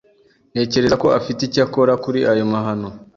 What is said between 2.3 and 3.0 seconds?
ayo mahano.